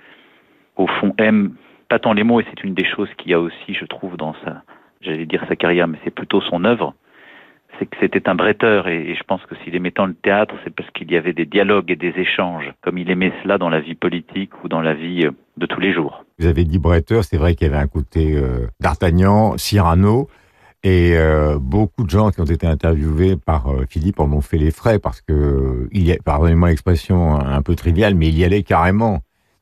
au 0.75 0.88
fond, 0.88 1.13
aiment 1.18 1.53
pas 1.88 2.00
tant 2.00 2.13
les 2.13 2.24
mots, 2.24 2.39
et 2.39 2.46
c'est 2.50 2.63
une 2.63 2.74
des 2.74 2.86
choses 2.86 3.10
qu'il 3.18 3.32
y 3.32 3.34
a 3.34 3.39
aussi, 3.39 3.74
je 3.74 3.86
trouve, 3.86 4.18
dans 4.18 4.34
sa, 4.44 4.63
j'allais 5.01 5.25
dire 5.25 5.44
sa 5.48 5.56
carrière, 5.56 5.88
mais 5.88 5.98
c'est 6.03 6.13
plutôt 6.13 6.41
son 6.41 6.63
œuvre, 6.63 6.94
c'est 7.77 7.86
que 7.86 7.98
c'était 8.00 8.27
un 8.27 8.36
bretteur 8.36 8.88
et, 8.88 9.15
je 9.15 9.24
pense 9.24 9.41
que 9.46 9.56
s'il 9.63 9.75
aimait 9.75 9.91
tant 9.91 10.06
le 10.06 10.13
théâtre, 10.13 10.56
c'est 10.63 10.74
parce 10.74 10.89
qu'il 10.91 11.12
y 11.12 11.18
avait 11.18 11.34
des 11.34 11.46
dialogues 11.46 11.91
et 11.91 11.96
des 11.96 12.13
échanges, 12.18 12.74
comme 12.82 12.98
il 12.98 13.10
aimait 13.10 13.34
cela 13.44 13.58
dans 13.58 13.70
la 13.70 13.79
vie 13.79 13.96
politique 13.96 14.51
ou 14.63 14.68
dans 14.68 14.82
la 14.82 14.94
vie 14.94 15.25
euh, 15.25 15.32
de 15.58 15.65
tous 15.65 15.79
les 15.79 15.94
jours. 15.94 16.25
Vous 16.39 16.48
avez 16.48 16.63
dit 16.65 16.79
bretteur, 16.79 17.24
c'est 17.24 17.38
vrai 17.38 17.56
qu'il 17.56 17.68
y 17.68 17.70
avait 17.70 17.82
un 17.82 17.88
côté 17.88 18.36
euh, 18.36 18.68
d'Artagnan, 18.79 19.58
Cyrano, 19.58 20.27
et 20.83 21.17
euh, 21.17 21.57
beaucoup 21.59 22.03
de 22.03 22.09
gens 22.09 22.31
qui 22.31 22.41
ont 22.41 22.45
été 22.45 22.65
interviewés 22.65 23.36
par 23.36 23.67
Philippe 23.89 24.19
en 24.19 24.31
ont 24.31 24.41
fait 24.41 24.57
les 24.57 24.71
frais 24.71 25.00
parce 25.00 25.21
que, 25.21 25.88
il 25.91 26.07
y 26.07 26.12
a, 26.12 26.17
pardonnez-moi 26.24 26.69
l'expression 26.69 27.36
un 27.36 27.62
peu 27.62 27.75
triviale, 27.75 28.15
mais 28.15 28.27
il 28.27 28.38
y 28.38 28.43
allait 28.43 28.63
carrément. 28.63 29.19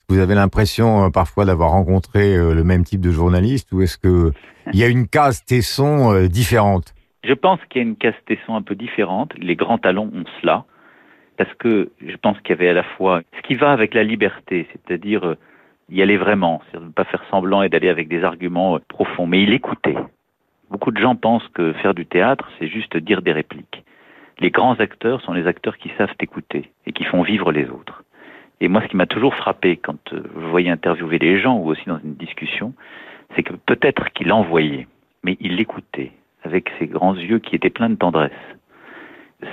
Vous 0.10 0.20
avez 0.20 0.36
l'impression 0.36 1.12
parfois 1.12 1.46
d'avoir 1.46 1.72
rencontré 1.72 2.38
le 2.38 2.64
même 2.64 2.84
type 2.84 3.02
de 3.02 3.12
journaliste 3.12 3.72
ou 3.74 3.82
est-ce 3.82 3.98
que 3.98 4.32
il 4.74 4.80
y 4.80 4.84
a 4.84 4.88
une 4.88 5.08
case 5.08 5.44
Tesson 5.44 6.28
différente? 6.28 6.94
Je 7.28 7.34
pense 7.34 7.60
qu'il 7.70 7.82
y 7.82 7.86
a 7.86 7.88
une 7.88 7.98
casse-tesson 7.98 8.56
un 8.56 8.62
peu 8.62 8.76
différente. 8.76 9.34
Les 9.38 9.58
grands 9.58 9.78
talents 9.78 10.10
ont 10.14 10.24
cela, 10.40 10.64
parce 11.38 11.54
que 11.56 11.92
je 12.06 12.16
pense 12.16 12.40
qu'il 12.40 12.52
y 12.52 12.54
avait 12.54 12.70
à 12.70 12.74
la 12.74 12.84
fois 12.84 13.22
ce 13.36 13.42
qui 13.48 13.56
va 13.56 13.72
avec 13.72 13.94
la 13.94 14.04
liberté, 14.04 14.66
c'est-à-dire 14.72 15.26
euh, 15.26 15.38
y 15.90 16.02
aller 16.02 16.18
vraiment, 16.18 16.62
c'est-à-dire 16.66 16.88
ne 16.88 16.94
pas 16.94 17.04
faire 17.04 17.24
semblant 17.30 17.64
et 17.64 17.70
d'aller 17.70 17.90
avec 17.90 18.08
des 18.08 18.24
arguments 18.24 18.76
euh, 18.76 18.80
profonds, 18.88 19.28
mais 19.28 19.44
il 19.44 19.52
écoutait. 19.52 19.98
Beaucoup 20.70 20.92
de 20.92 21.00
gens 21.00 21.16
pensent 21.16 21.48
que 21.54 21.74
faire 21.74 21.94
du 21.94 22.06
théâtre, 22.06 22.50
c'est 22.60 22.68
juste 22.68 22.98
dire 22.98 23.22
des 23.22 23.32
répliques. 23.32 23.84
Les 24.40 24.52
grands 24.52 24.76
acteurs 24.76 25.22
sont 25.22 25.34
les 25.34 25.48
acteurs 25.48 25.78
qui 25.78 25.92
savent 25.98 26.14
écouter 26.20 26.72
et 26.86 26.92
qui 26.92 27.04
font 27.06 27.22
vivre 27.22 27.52
les 27.52 27.70
autres. 27.70 28.04
Et 28.60 28.68
moi, 28.68 28.82
ce 28.82 28.88
qui 28.88 28.98
m'a 28.98 29.06
toujours 29.06 29.36
frappé 29.36 29.78
quand 29.78 30.14
euh, 30.14 30.24
je 30.36 30.46
voyais 30.48 30.70
interviewer 30.70 31.20
les 31.20 31.40
gens 31.40 31.58
ou 31.58 31.68
aussi 31.68 31.86
dans 31.86 32.00
une 32.00 32.16
discussion, 32.16 32.74
c'est 33.36 33.44
que 33.44 33.54
peut-être 33.54 34.12
qu'il 34.14 34.32
envoyait, 34.32 34.88
mais 35.24 35.38
il 35.40 35.56
l'écoutait 35.56 36.12
avec 36.44 36.72
ses 36.80 36.88
grands 36.88 37.16
yeux 37.16 37.40
qui 37.40 37.56
étaient 37.56 37.70
pleins 37.70 37.90
de 37.90 37.96
tendresse. 37.96 38.32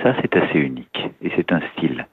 Ça, 0.01 0.15
c'est 0.21 0.35
assez 0.35 0.59
unique, 0.59 1.09
et 1.21 1.31
c'est 1.35 1.51
un 1.51 1.61
style. 1.73 2.07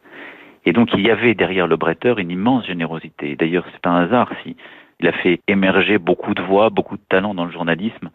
Et 0.64 0.72
donc, 0.72 0.90
il 0.92 1.00
y 1.00 1.10
avait 1.10 1.34
derrière 1.34 1.66
le 1.66 1.76
bretteur 1.76 2.18
une 2.18 2.30
immense 2.30 2.66
générosité. 2.66 3.36
D'ailleurs, 3.36 3.64
c'est 3.72 3.80
pas 3.80 3.90
un 3.90 4.04
hasard 4.04 4.30
si 4.42 4.56
il 5.00 5.08
a 5.08 5.12
fait 5.12 5.40
émerger 5.48 5.98
beaucoup 5.98 6.34
de 6.34 6.42
voix, 6.42 6.70
beaucoup 6.70 6.96
de 6.96 7.02
talents 7.08 7.34
dans 7.34 7.44
le 7.44 7.50
journalisme. 7.50 8.10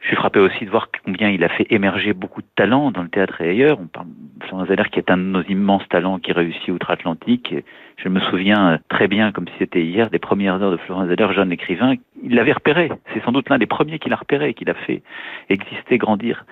Je 0.00 0.06
suis 0.06 0.16
frappé 0.16 0.40
aussi 0.40 0.64
de 0.64 0.70
voir 0.70 0.88
combien 1.04 1.28
il 1.28 1.44
a 1.44 1.50
fait 1.50 1.66
émerger 1.68 2.14
beaucoup 2.14 2.40
de 2.40 2.46
talents 2.56 2.90
dans 2.90 3.02
le 3.02 3.10
théâtre 3.10 3.42
et 3.42 3.50
ailleurs. 3.50 3.78
On 3.80 3.86
parle 3.86 4.06
de 4.08 4.44
Florent 4.46 4.64
Zeller 4.64 4.84
qui 4.90 4.98
est 4.98 5.10
un 5.10 5.18
de 5.18 5.22
nos 5.22 5.42
immenses 5.42 5.86
talents 5.90 6.18
qui 6.18 6.32
réussit 6.32 6.70
outre-Atlantique. 6.70 7.54
Je 7.98 8.08
me 8.08 8.18
souviens 8.20 8.78
très 8.88 9.08
bien, 9.08 9.30
comme 9.30 9.46
si 9.46 9.54
c'était 9.58 9.82
hier, 9.82 10.08
des 10.08 10.18
premières 10.18 10.60
heures 10.62 10.72
de 10.72 10.78
Florent 10.78 11.06
Zeller, 11.06 11.28
jeune 11.34 11.52
écrivain. 11.52 11.96
Il 12.22 12.34
l'avait 12.34 12.52
repéré. 12.52 12.90
C'est 13.12 13.22
sans 13.24 13.32
doute 13.32 13.50
l'un 13.50 13.58
des 13.58 13.66
premiers 13.66 13.98
qu'il 13.98 14.12
a 14.14 14.16
repéré, 14.16 14.54
qu'il 14.54 14.70
a 14.70 14.74
fait 14.74 15.02
exister, 15.50 15.98
grandir. 15.98 16.46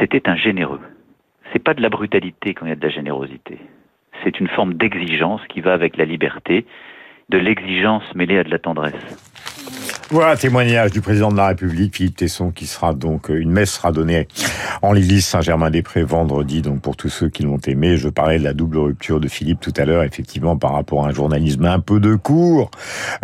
C'était 0.00 0.26
un 0.28 0.36
généreux. 0.36 0.80
C'est 1.52 1.62
pas 1.62 1.74
de 1.74 1.82
la 1.82 1.90
brutalité 1.90 2.54
quand 2.54 2.64
il 2.64 2.70
y 2.70 2.72
a 2.72 2.76
de 2.76 2.82
la 2.82 2.88
générosité. 2.88 3.58
C'est 4.22 4.40
une 4.40 4.48
forme 4.48 4.74
d'exigence 4.74 5.42
qui 5.48 5.60
va 5.60 5.74
avec 5.74 5.98
la 5.98 6.06
liberté, 6.06 6.64
de 7.28 7.36
l'exigence 7.36 8.02
mêlée 8.14 8.38
à 8.38 8.44
de 8.44 8.50
la 8.50 8.58
tendresse. 8.58 9.53
Voilà 10.10 10.36
témoignage 10.36 10.92
du 10.92 11.00
président 11.00 11.32
de 11.32 11.36
la 11.36 11.48
République, 11.48 11.96
Philippe 11.96 12.16
Tesson, 12.16 12.50
qui 12.50 12.66
sera 12.66 12.92
donc, 12.92 13.30
une 13.30 13.50
messe 13.50 13.72
sera 13.72 13.90
donnée 13.90 14.28
en 14.82 14.92
l'église 14.92 15.24
Saint-Germain-des-Prés 15.24 16.02
vendredi, 16.02 16.60
donc 16.60 16.82
pour 16.82 16.94
tous 16.94 17.08
ceux 17.08 17.28
qui 17.28 17.42
l'ont 17.42 17.58
aimé. 17.66 17.96
Je 17.96 18.08
parlais 18.10 18.38
de 18.38 18.44
la 18.44 18.52
double 18.52 18.78
rupture 18.78 19.18
de 19.18 19.28
Philippe 19.28 19.60
tout 19.60 19.72
à 19.76 19.84
l'heure, 19.86 20.02
effectivement, 20.02 20.56
par 20.56 20.74
rapport 20.74 21.06
à 21.06 21.08
un 21.08 21.12
journalisme 21.12 21.64
un 21.64 21.80
peu 21.80 22.00
de 22.00 22.14
cours, 22.16 22.70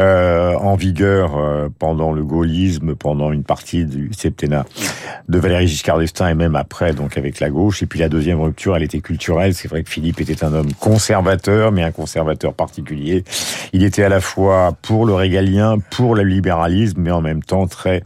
euh, 0.00 0.54
en 0.54 0.74
vigueur 0.74 1.36
euh, 1.36 1.68
pendant 1.78 2.12
le 2.12 2.24
gaullisme, 2.24 2.94
pendant 2.94 3.30
une 3.30 3.44
partie 3.44 3.84
du 3.84 4.10
septennat 4.16 4.64
de 5.28 5.38
Valéry 5.38 5.68
Giscard 5.68 5.98
d'Estaing 5.98 6.30
et 6.30 6.34
même 6.34 6.56
après, 6.56 6.94
donc 6.94 7.18
avec 7.18 7.40
la 7.40 7.50
gauche. 7.50 7.82
Et 7.82 7.86
puis 7.86 8.00
la 8.00 8.08
deuxième 8.08 8.40
rupture, 8.40 8.74
elle 8.74 8.82
était 8.82 9.00
culturelle. 9.00 9.54
C'est 9.54 9.68
vrai 9.68 9.82
que 9.82 9.90
Philippe 9.90 10.20
était 10.20 10.42
un 10.44 10.54
homme 10.54 10.72
conservateur, 10.72 11.72
mais 11.72 11.82
un 11.82 11.92
conservateur 11.92 12.54
particulier. 12.54 13.22
Il 13.74 13.84
était 13.84 14.02
à 14.02 14.08
la 14.08 14.20
fois 14.20 14.74
pour 14.80 15.04
le 15.04 15.12
régalien, 15.12 15.76
pour 15.90 16.14
le 16.14 16.29
libéralisme, 16.30 17.00
mais 17.00 17.10
en 17.10 17.20
même 17.20 17.42
temps 17.42 17.66
très 17.66 18.02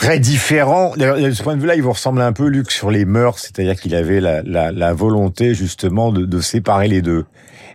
très 0.00 0.18
différent. 0.18 0.94
De 0.96 1.30
ce 1.30 1.42
point 1.42 1.56
de 1.56 1.60
vue-là, 1.60 1.76
il 1.76 1.82
vous 1.82 1.92
ressemble 1.92 2.22
un 2.22 2.32
peu, 2.32 2.46
Luc, 2.46 2.70
sur 2.70 2.90
les 2.90 3.04
mœurs, 3.04 3.38
c'est-à-dire 3.38 3.76
qu'il 3.76 3.94
avait 3.94 4.20
la, 4.20 4.42
la, 4.42 4.92
volonté 4.94 5.54
justement 5.54 6.10
de, 6.10 6.24
de, 6.24 6.40
séparer 6.40 6.88
les 6.88 7.02
deux. 7.02 7.26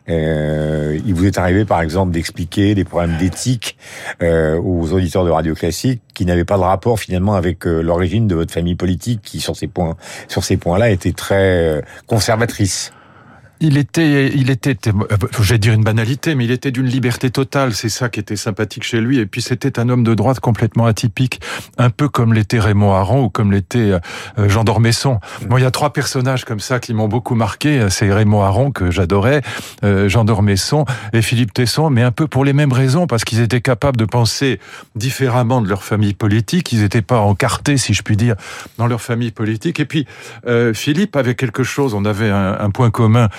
Euh, 0.09 0.99
il 1.05 1.13
vous 1.13 1.25
est 1.25 1.37
arrivé, 1.37 1.65
par 1.65 1.81
exemple, 1.81 2.11
d'expliquer 2.11 2.75
des 2.75 2.83
problèmes 2.83 3.17
d'éthique 3.17 3.77
euh, 4.21 4.59
aux 4.59 4.91
auditeurs 4.93 5.25
de 5.25 5.29
radio 5.29 5.53
classique 5.53 6.01
qui 6.13 6.25
n'avaient 6.25 6.45
pas 6.45 6.57
de 6.57 6.63
rapport 6.63 6.99
finalement 6.99 7.35
avec 7.35 7.65
euh, 7.67 7.81
l'origine 7.81 8.27
de 8.27 8.35
votre 8.35 8.53
famille 8.53 8.75
politique, 8.75 9.21
qui 9.23 9.39
sur 9.39 9.55
ces 9.55 9.67
points, 9.67 9.95
sur 10.27 10.43
ces 10.43 10.57
points-là, 10.57 10.89
était 10.89 11.13
très 11.13 11.83
conservatrice 12.07 12.91
il 13.65 13.77
était, 13.77 14.27
il 14.27 14.49
était, 14.49 14.77
euh, 14.87 15.17
j'allais 15.41 15.59
dire 15.59 15.73
une 15.73 15.83
banalité, 15.83 16.35
mais 16.35 16.45
il 16.45 16.51
était 16.51 16.71
d'une 16.71 16.85
liberté 16.85 17.29
totale. 17.29 17.73
C'est 17.73 17.89
ça 17.89 18.09
qui 18.09 18.19
était 18.19 18.35
sympathique 18.35 18.83
chez 18.83 19.01
lui. 19.01 19.19
Et 19.19 19.25
puis 19.25 19.41
c'était 19.41 19.79
un 19.79 19.89
homme 19.89 20.03
de 20.03 20.13
droite 20.13 20.39
complètement 20.39 20.85
atypique, 20.85 21.41
un 21.77 21.89
peu 21.89 22.07
comme 22.07 22.33
l'était 22.33 22.59
Raymond 22.59 22.93
Aron 22.93 23.23
ou 23.23 23.29
comme 23.29 23.51
l'était 23.51 23.91
euh, 24.37 24.49
Jean 24.49 24.63
d'Ormesson. 24.63 25.19
Moi, 25.49 25.59
il 25.59 25.63
y 25.63 25.65
a 25.65 25.71
trois 25.71 25.91
personnages 25.93 26.45
comme 26.45 26.59
ça 26.59 26.79
qui 26.79 26.93
m'ont 26.93 27.07
beaucoup 27.07 27.35
marqué. 27.35 27.87
C'est 27.89 28.11
Raymond 28.11 28.43
Aron 28.43 28.71
que 28.71 28.91
j'adorais, 28.91 29.41
euh, 29.83 30.07
Jean 30.09 30.25
d'Ormesson 30.25 30.85
et 31.13 31.21
Philippe 31.21 31.53
Tesson, 31.53 31.89
mais 31.89 32.03
un 32.03 32.11
peu 32.11 32.27
pour 32.27 32.45
les 32.45 32.53
mêmes 32.53 32.73
raisons, 32.73 33.07
parce 33.07 33.25
qu'ils 33.25 33.41
étaient 33.41 33.61
capables 33.61 33.97
de 33.97 34.05
penser 34.05 34.59
différemment 34.95 35.61
de 35.61 35.67
leur 35.67 35.83
famille 35.83 36.13
politique. 36.13 36.71
Ils 36.71 36.81
n'étaient 36.81 37.01
pas 37.01 37.19
encartés, 37.19 37.77
si 37.77 37.93
je 37.93 38.03
puis 38.03 38.15
dire, 38.15 38.35
dans 38.77 38.87
leur 38.87 39.01
famille 39.01 39.31
politique. 39.31 39.79
Et 39.79 39.85
puis 39.85 40.05
Philippe 40.73 41.15
avait 41.15 41.35
quelque 41.35 41.63
chose. 41.63 41.93
On 41.93 42.05
avait 42.05 42.29
un, 42.29 42.57
un 42.59 42.69
point 42.69 42.91
commun 42.91 43.15
euh, 43.15 43.29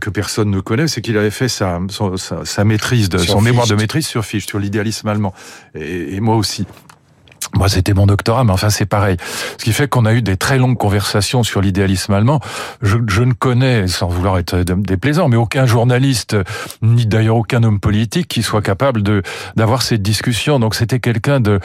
que 0.00 0.10
personne 0.10 0.50
ne 0.50 0.60
connaît, 0.60 0.88
c'est 0.88 1.00
qu'il 1.00 1.16
avait 1.16 1.30
fait 1.30 1.48
sa, 1.48 1.80
sa, 2.16 2.44
sa 2.44 2.64
maîtrise, 2.64 3.08
de, 3.08 3.18
son 3.18 3.40
mémoire 3.40 3.66
de 3.66 3.74
maîtrise 3.74 4.06
sur 4.06 4.24
Fichte, 4.24 4.48
sur 4.48 4.58
l'idéalisme 4.58 5.08
allemand. 5.08 5.34
et, 5.74 6.14
et 6.14 6.20
moi 6.20 6.36
aussi. 6.36 6.66
Moi, 7.54 7.68
c'était 7.68 7.94
mon 7.94 8.06
doctorat, 8.06 8.44
mais 8.44 8.52
enfin, 8.52 8.70
c'est 8.70 8.86
pareil. 8.86 9.16
Ce 9.58 9.64
qui 9.64 9.72
fait 9.72 9.88
qu'on 9.88 10.06
a 10.06 10.12
eu 10.12 10.22
des 10.22 10.36
très 10.36 10.58
longues 10.58 10.78
conversations 10.78 11.42
sur 11.42 11.60
l'idéalisme 11.60 12.12
allemand. 12.12 12.40
Je, 12.80 12.96
je, 13.08 13.22
ne 13.22 13.32
connais, 13.32 13.88
sans 13.88 14.08
vouloir 14.08 14.38
être 14.38 14.56
déplaisant, 14.58 15.28
mais 15.28 15.36
aucun 15.36 15.66
journaliste, 15.66 16.36
ni 16.82 17.06
d'ailleurs 17.06 17.36
aucun 17.36 17.62
homme 17.62 17.80
politique 17.80 18.28
qui 18.28 18.42
soit 18.42 18.62
capable 18.62 19.02
de 19.02 19.22
d'avoir 19.56 19.82
cette 19.82 20.02
discussion. 20.02 20.60
Donc, 20.60 20.74
c'était 20.74 21.00
quelqu'un 21.00 21.40
de, 21.40 21.60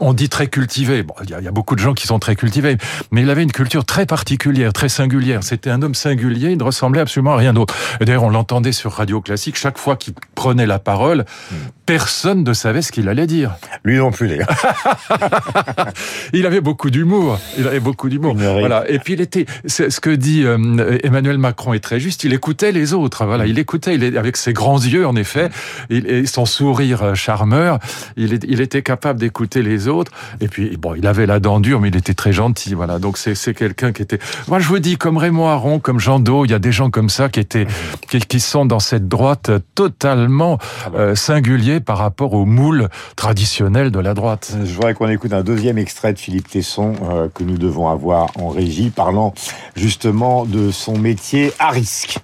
on 0.00 0.12
dit 0.12 0.28
très 0.28 0.46
cultivé. 0.46 1.02
Bon, 1.02 1.14
il 1.24 1.30
y, 1.30 1.48
a, 1.48 1.50
beaucoup 1.50 1.74
de 1.74 1.80
gens 1.80 1.94
qui 1.94 2.06
sont 2.06 2.18
très 2.18 2.36
cultivés, 2.36 2.76
mais 3.10 3.22
il 3.22 3.30
avait 3.30 3.42
une 3.42 3.52
culture 3.52 3.84
très 3.84 4.06
particulière, 4.06 4.72
très 4.72 4.88
singulière. 4.88 5.42
C'était 5.42 5.70
un 5.70 5.82
homme 5.82 5.94
singulier. 5.94 6.50
Il 6.50 6.58
ne 6.58 6.64
ressemblait 6.64 7.00
absolument 7.00 7.32
à 7.32 7.36
rien 7.36 7.52
d'autre. 7.52 7.74
Et 8.00 8.04
d'ailleurs, 8.04 8.24
on 8.24 8.30
l'entendait 8.30 8.72
sur 8.72 8.92
Radio 8.92 9.20
Classique 9.20 9.56
chaque 9.56 9.78
fois 9.78 9.96
qu'il 9.96 10.14
prenait 10.34 10.66
la 10.66 10.78
parole. 10.78 11.24
Hmm. 11.50 11.56
Personne 11.86 12.44
ne 12.44 12.52
savait 12.52 12.82
ce 12.82 12.92
qu'il 12.92 13.08
allait 13.08 13.26
dire. 13.26 13.56
Lui 13.84 13.98
non 13.98 14.10
plus, 14.10 14.28
d'ailleurs. 14.28 14.48
il 16.32 16.46
avait 16.46 16.60
beaucoup 16.60 16.90
d'humour. 16.90 17.38
Il 17.58 17.66
avait 17.66 17.80
beaucoup 17.80 18.08
d'humour. 18.08 18.34
Voilà. 18.34 18.88
Et 18.90 18.98
puis 18.98 19.14
il 19.14 19.20
était, 19.20 19.46
ce 19.66 20.00
que 20.00 20.10
dit 20.10 20.44
euh, 20.44 20.98
Emmanuel 21.02 21.38
Macron 21.38 21.72
est 21.72 21.80
très 21.80 22.00
juste. 22.00 22.24
Il 22.24 22.32
écoutait 22.32 22.72
les 22.72 22.92
autres. 22.92 23.24
Voilà. 23.24 23.46
Il 23.46 23.58
écoutait. 23.58 23.94
Il 23.94 24.16
avec 24.16 24.36
ses 24.36 24.52
grands 24.52 24.80
yeux, 24.80 25.06
en 25.06 25.16
effet, 25.16 25.50
et 25.90 26.26
son 26.26 26.46
sourire 26.46 27.02
euh, 27.02 27.14
charmeur. 27.14 27.78
Il, 28.16 28.38
il 28.48 28.60
était 28.60 28.82
capable 28.82 29.18
d'écouter 29.20 29.62
les 29.62 29.88
autres. 29.88 30.12
Et 30.40 30.48
puis 30.48 30.76
bon, 30.76 30.94
il 30.94 31.06
avait 31.06 31.26
la 31.26 31.40
dent 31.40 31.60
dure, 31.60 31.80
mais 31.80 31.88
il 31.88 31.96
était 31.96 32.14
très 32.14 32.32
gentil. 32.32 32.74
Voilà. 32.74 32.98
Donc 32.98 33.18
c'est 33.18 33.54
quelqu'un 33.54 33.92
qui 33.92 34.02
était. 34.02 34.18
Moi, 34.48 34.58
je 34.58 34.68
vous 34.68 34.78
dis, 34.78 34.96
comme 34.96 35.16
Raymond 35.16 35.48
Aron, 35.48 35.78
comme 35.78 36.00
Jean 36.00 36.20
Do, 36.20 36.44
il 36.44 36.50
y 36.50 36.54
a 36.54 36.58
des 36.58 36.72
gens 36.72 36.90
comme 36.90 37.08
ça 37.08 37.28
qui 37.28 37.40
étaient, 37.40 37.66
qui, 38.08 38.40
sont 38.40 38.64
dans 38.66 38.80
cette 38.80 39.08
droite 39.08 39.50
totalement 39.74 40.58
ah 40.84 40.90
euh, 40.96 41.14
singulier 41.14 41.80
par 41.80 41.98
rapport 41.98 42.34
au 42.34 42.44
moule 42.44 42.88
traditionnel 43.16 43.90
de 43.90 43.98
la 43.98 44.14
droite. 44.14 44.56
Je 44.64 44.74
voudrais 44.82 44.94
qu'on 44.94 45.08
écoute 45.10 45.32
un 45.32 45.44
deuxième 45.44 45.78
extrait 45.78 46.12
de 46.12 46.18
Philippe 46.18 46.50
Tesson 46.50 46.94
euh, 47.04 47.28
que 47.32 47.44
nous 47.44 47.56
devons 47.56 47.88
avoir 47.88 48.36
en 48.36 48.48
régie, 48.48 48.90
parlant 48.90 49.32
justement 49.76 50.44
de 50.44 50.72
son 50.72 50.98
métier 50.98 51.52
à 51.60 51.70
risque. 51.70 52.18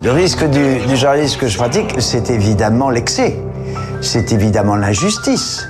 Le 0.00 0.10
risque 0.10 0.48
du, 0.48 0.78
du 0.86 0.96
journalisme 0.96 1.38
que 1.38 1.46
je 1.46 1.58
pratique, 1.58 2.00
c'est 2.00 2.30
évidemment 2.30 2.88
l'excès, 2.88 3.38
c'est 4.00 4.32
évidemment 4.32 4.74
l'injustice, 4.74 5.68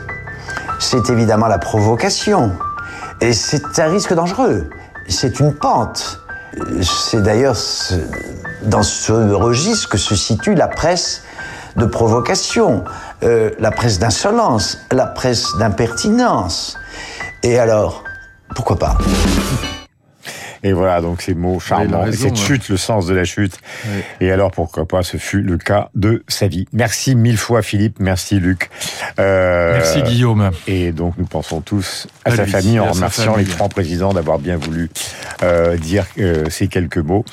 c'est 0.79 1.11
évidemment 1.11 1.49
la 1.49 1.59
provocation, 1.59 2.53
et 3.21 3.33
c'est 3.33 3.77
un 3.81 3.89
risque 3.89 4.15
dangereux, 4.15 4.71
c'est 5.09 5.41
une 5.41 5.53
pente. 5.53 6.21
C'est 6.83 7.21
d'ailleurs 7.21 7.57
dans 8.63 8.85
ce 8.85 9.13
registre 9.13 9.89
que 9.89 9.99
se 9.99 10.15
situe 10.15 10.55
la 10.55 10.69
presse 10.69 11.25
de 11.77 11.87
provocation, 11.87 12.85
euh, 13.23 13.51
la 13.59 13.71
presse 13.71 13.99
d'insolence, 13.99 14.79
la 14.93 15.07
presse 15.07 15.57
d'impertinence. 15.59 16.77
Et 17.43 17.59
alors, 17.59 18.05
pourquoi 18.55 18.79
pas? 18.79 18.99
Et 20.65 20.73
voilà, 20.73 21.03
donc 21.03 21.21
ces 21.21 21.35
mots 21.35 21.61
charmants, 21.61 22.05
raison, 22.05 22.13
et 22.13 22.17
cette 22.17 22.39
ouais. 22.39 22.47
chute, 22.47 22.69
le 22.71 22.79
sens 22.79 23.07
de 23.07 23.15
la 23.15 23.25
chute. 23.25 23.59
Et 24.21 24.33
alors, 24.33 24.51
pourquoi 24.51 24.89
pas, 24.89 25.03
ce 25.03 25.19
fut 25.19 25.43
le 25.43 25.59
cas 25.59 25.91
de 25.95 26.25
sa 26.27 26.49
vie. 26.49 26.67
Merci 26.73 27.15
mille 27.15 27.37
fois, 27.37 27.61
Philippe. 27.61 27.97
Merci, 28.01 28.41
Luc. 28.41 28.71
Euh, 29.21 29.75
Merci 29.75 30.03
Guillaume. 30.03 30.51
Et 30.67 30.91
donc, 30.93 31.15
nous 31.19 31.27
pensons 31.27 31.61
tous 31.61 32.07
à, 32.25 32.31
À 32.31 32.37
sa 32.37 32.45
lui 32.45 32.51
famille 32.51 32.81
en 32.81 32.91
remerciant 32.91 33.33
famille. 33.33 33.47
les 33.47 33.53
trois 33.53 33.69
présidents 33.69 34.15
d'avoir 34.15 34.39
bien 34.39 34.57
voulu 34.57 34.89
euh, 35.43 35.77
dire 35.77 36.07
euh, 36.19 36.47
ces 36.49 36.69
quelques 36.69 36.97
mots. 36.97 37.27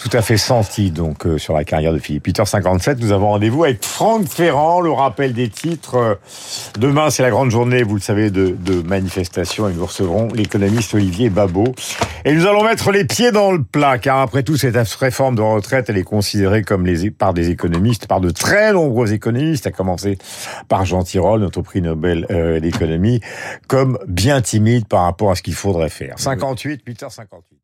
Tout 0.00 0.16
à 0.16 0.22
fait 0.22 0.38
senti 0.38 0.90
donc 0.90 1.26
euh, 1.26 1.36
sur 1.36 1.52
la 1.52 1.62
carrière 1.62 1.92
de 1.92 1.98
Philippe. 1.98 2.26
8h57, 2.26 2.96
nous 3.00 3.12
avons 3.12 3.28
rendez-vous 3.28 3.64
avec 3.64 3.84
Franck 3.84 4.26
Ferrand, 4.26 4.80
le 4.80 4.90
rappel 4.90 5.34
des 5.34 5.50
titres. 5.50 5.96
Euh, 5.96 6.14
Demain, 6.78 7.10
c'est 7.10 7.22
la 7.22 7.28
grande 7.28 7.50
journée, 7.50 7.82
vous 7.82 7.96
le 7.96 8.00
savez, 8.00 8.30
de, 8.30 8.56
de 8.58 8.80
manifestation 8.80 9.68
et 9.68 9.74
nous 9.74 9.84
recevrons 9.84 10.28
l'économiste 10.32 10.94
Olivier 10.94 11.28
Babot. 11.28 11.74
Et 12.24 12.32
nous 12.32 12.46
allons 12.46 12.64
mettre 12.64 12.90
les 12.92 13.04
pieds 13.04 13.30
dans 13.30 13.52
le 13.52 13.62
plat, 13.62 13.98
car 13.98 14.20
après 14.20 14.42
tout, 14.42 14.56
cette 14.56 14.74
réforme 14.94 15.34
de 15.34 15.42
retraite, 15.42 15.90
elle 15.90 15.98
est 15.98 16.02
considérée 16.02 16.62
comme 16.62 16.86
les, 16.86 17.10
par 17.10 17.34
des 17.34 17.50
économistes, 17.50 18.06
par 18.06 18.22
de 18.22 18.30
très 18.30 18.72
nombreux 18.72 19.12
économistes, 19.12 19.66
à 19.66 19.70
commencer 19.70 20.16
par 20.68 20.86
Jean 20.86 21.02
Tirole, 21.02 21.40
notre 21.40 21.60
prix 21.60 21.82
Nobel 21.82 22.26
euh, 22.30 22.58
d'économie, 22.58 23.20
comme 23.68 23.98
bien 24.06 24.40
timide 24.40 24.88
par 24.88 25.02
rapport 25.02 25.30
à 25.30 25.34
ce 25.34 25.42
qu'il 25.42 25.54
faudrait 25.54 25.90
faire. 25.90 26.14
58, 26.16 26.86
8h58. 26.86 27.59